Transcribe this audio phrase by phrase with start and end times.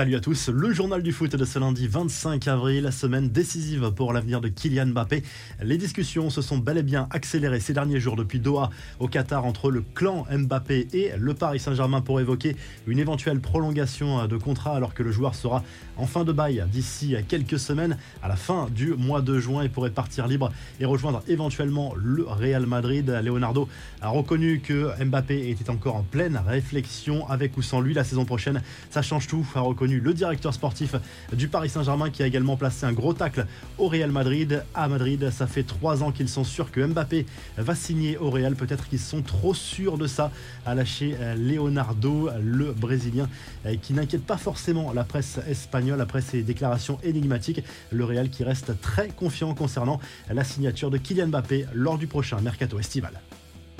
[0.00, 3.90] Salut à tous, le journal du foot de ce lundi 25 avril, la semaine décisive
[3.90, 5.24] pour l'avenir de Kylian Mbappé.
[5.60, 8.70] Les discussions se sont bel et bien accélérées ces derniers jours depuis Doha
[9.00, 12.54] au Qatar entre le clan Mbappé et le Paris Saint-Germain pour évoquer
[12.86, 15.64] une éventuelle prolongation de contrat alors que le joueur sera
[15.96, 19.68] en fin de bail d'ici quelques semaines à la fin du mois de juin et
[19.68, 23.10] pourrait partir libre et rejoindre éventuellement le Real Madrid.
[23.24, 23.68] Leonardo
[24.00, 28.24] a reconnu que Mbappé était encore en pleine réflexion avec ou sans lui la saison
[28.24, 28.62] prochaine.
[28.90, 30.94] Ça change tout, a reconnu le directeur sportif
[31.32, 33.46] du Paris Saint-Germain qui a également placé un gros tacle
[33.78, 34.64] au Real Madrid.
[34.74, 38.54] À Madrid, ça fait trois ans qu'ils sont sûrs que Mbappé va signer au Real.
[38.54, 40.30] Peut-être qu'ils sont trop sûrs de ça,
[40.66, 43.28] a lâché euh, Leonardo, le Brésilien,
[43.66, 47.62] euh, qui n'inquiète pas forcément la presse espagnole après ses déclarations énigmatiques.
[47.90, 52.40] Le Real qui reste très confiant concernant la signature de Kylian Mbappé lors du prochain
[52.40, 53.12] mercato estival.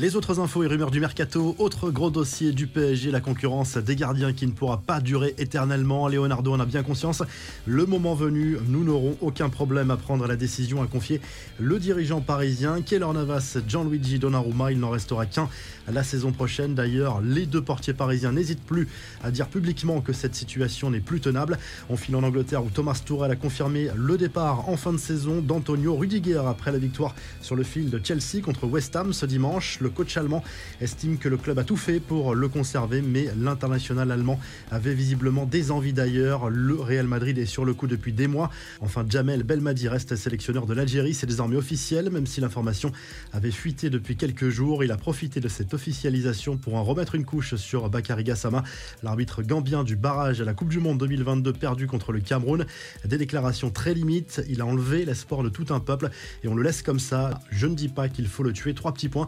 [0.00, 3.96] Les autres infos et rumeurs du mercato, autre gros dossier du PSG, la concurrence des
[3.96, 6.06] gardiens qui ne pourra pas durer éternellement.
[6.06, 7.24] Leonardo en a bien conscience.
[7.66, 11.20] Le moment venu, nous n'aurons aucun problème à prendre la décision à confier
[11.58, 14.70] le dirigeant parisien Keller Navas, Gianluigi Donnarumma.
[14.70, 15.48] Il n'en restera qu'un
[15.92, 16.76] la saison prochaine.
[16.76, 18.86] D'ailleurs, les deux portiers parisiens n'hésitent plus
[19.24, 21.58] à dire publiquement que cette situation n'est plus tenable.
[21.90, 25.40] On file en Angleterre où Thomas Tourelle a confirmé le départ en fin de saison
[25.40, 29.80] d'Antonio Rudiger après la victoire sur le fil de Chelsea contre West Ham ce dimanche.
[29.90, 30.42] Coach allemand
[30.80, 34.38] estime que le club a tout fait pour le conserver, mais l'international allemand
[34.70, 36.50] avait visiblement des envies d'ailleurs.
[36.50, 38.50] Le Real Madrid est sur le coup depuis des mois.
[38.80, 42.92] Enfin, Jamel Belmadi reste sélectionneur de l'Algérie, c'est désormais officiel, même si l'information
[43.32, 44.84] avait fuité depuis quelques jours.
[44.84, 48.62] Il a profité de cette officialisation pour en remettre une couche sur Bakary Gassama,
[49.02, 52.66] l'arbitre gambien du barrage à la Coupe du Monde 2022 perdu contre le Cameroun.
[53.04, 56.10] Des déclarations très limites, il a enlevé l'espoir de tout un peuple
[56.42, 57.40] et on le laisse comme ça.
[57.50, 58.74] Je ne dis pas qu'il faut le tuer.
[58.74, 59.26] Trois petits points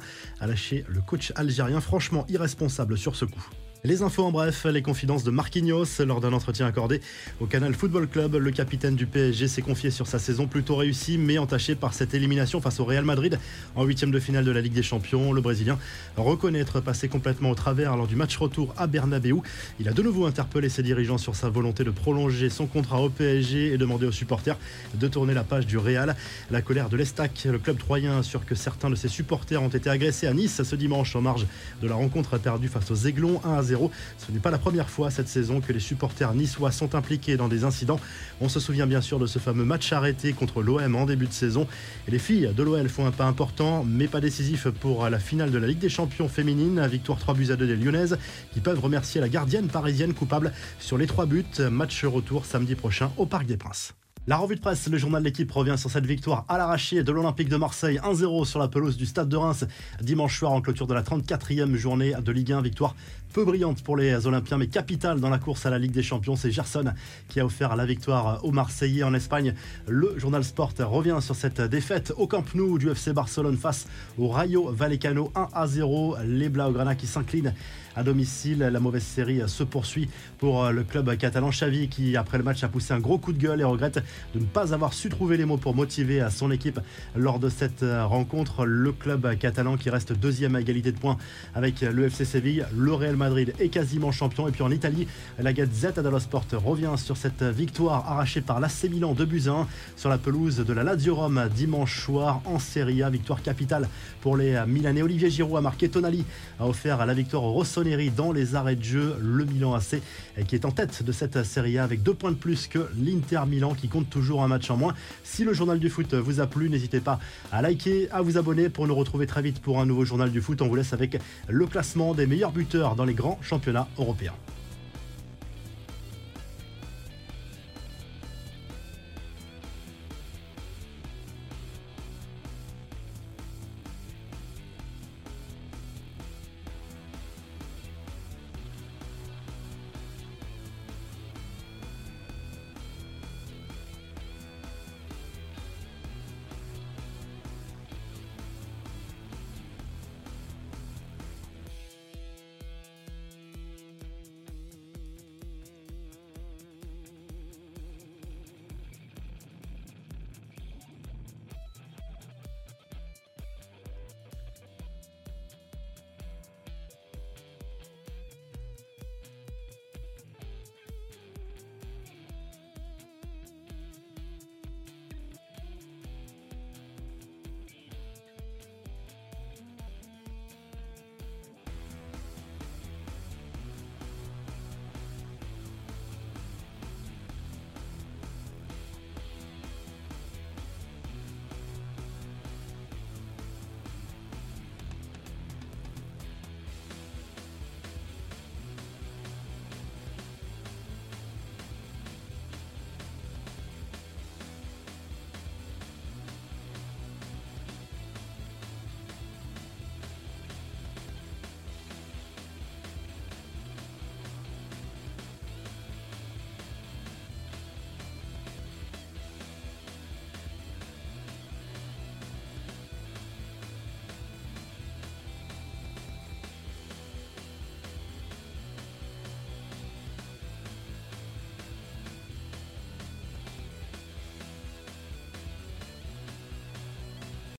[0.88, 3.48] le coach algérien, franchement irresponsable sur ce coup.
[3.82, 7.00] Les infos en bref, les confidences de Marquinhos lors d'un entretien accordé
[7.40, 8.34] au Canal Football Club.
[8.34, 12.12] Le capitaine du PSG s'est confié sur sa saison plutôt réussie mais entachée par cette
[12.12, 13.38] élimination face au Real Madrid
[13.76, 15.32] en huitième de finale de la Ligue des Champions.
[15.32, 15.78] Le Brésilien
[16.18, 19.38] reconnaît être passé complètement au travers lors du match retour à Bernabeu.
[19.78, 23.08] Il a de nouveau interpellé ses dirigeants sur sa volonté de prolonger son contrat au
[23.08, 24.58] PSG et demandé aux supporters
[24.92, 26.16] de tourner la page du Real.
[26.50, 29.88] La colère de l'Estac, le club troyen, assure que certains de ses supporters ont été
[29.88, 31.46] agressés à Nice ce dimanche en marge
[31.80, 33.69] de la rencontre perdue face aux Aiglons 1 à
[34.18, 37.48] ce n'est pas la première fois cette saison que les supporters niçois sont impliqués dans
[37.48, 38.00] des incidents.
[38.40, 41.32] On se souvient bien sûr de ce fameux match arrêté contre l'OM en début de
[41.32, 41.66] saison.
[42.08, 45.50] Et les filles de l'OL font un pas important, mais pas décisif pour la finale
[45.50, 46.86] de la Ligue des Champions féminine.
[46.86, 48.18] Victoire 3 buts à 2 des Lyonnaises
[48.52, 51.44] qui peuvent remercier la gardienne parisienne coupable sur les 3 buts.
[51.70, 53.94] Match retour samedi prochain au Parc des Princes.
[54.30, 57.10] La revue de presse, le journal de l'équipe revient sur cette victoire à l'arraché de
[57.10, 59.66] l'Olympique de Marseille 1-0 sur la pelouse du Stade de Reims
[60.00, 62.62] dimanche soir en clôture de la 34e journée de Ligue 1.
[62.62, 62.94] Victoire
[63.32, 66.36] peu brillante pour les Olympiens mais capitale dans la course à la Ligue des Champions.
[66.36, 66.92] C'est Gerson
[67.28, 69.52] qui a offert la victoire aux Marseillais en Espagne.
[69.88, 74.28] Le journal Sport revient sur cette défaite au Camp Nou du FC Barcelone face au
[74.28, 76.22] Rayo Vallecano 1-0.
[76.24, 77.52] Les Blaugrana qui s'inclinent
[77.96, 78.58] à domicile.
[78.58, 80.08] La mauvaise série se poursuit
[80.38, 81.50] pour le club catalan.
[81.50, 84.02] Xavi qui après le match a poussé un gros coup de gueule et regrette
[84.34, 86.80] de ne pas avoir su trouver les mots pour motiver à son équipe
[87.16, 88.64] lors de cette rencontre.
[88.64, 91.16] Le club catalan qui reste deuxième à égalité de points
[91.54, 92.66] avec le FC Séville.
[92.76, 94.48] Le Real Madrid est quasiment champion.
[94.48, 95.06] Et puis en Italie,
[95.38, 100.08] la Gazzetta dello Sport revient sur cette victoire arrachée par l'AC Milan de Buzyn sur
[100.08, 103.10] la pelouse de la Lazio Rome dimanche soir en Serie A.
[103.10, 103.88] Victoire capitale
[104.20, 105.02] pour les Milanais.
[105.02, 106.24] Olivier Giroud a marqué Tonali,
[106.58, 109.16] a offert la victoire au Dans les arrêts de jeu.
[109.22, 110.02] Le Milan AC
[110.46, 113.40] qui est en tête de cette Serie A avec deux points de plus que l'Inter
[113.48, 114.94] Milan qui compte toujours un match en moins.
[115.24, 117.18] Si le journal du foot vous a plu, n'hésitez pas
[117.50, 120.42] à liker, à vous abonner pour nous retrouver très vite pour un nouveau journal du
[120.42, 120.60] foot.
[120.60, 121.16] On vous laisse avec
[121.48, 124.34] le classement des meilleurs buteurs dans les grands championnats européens.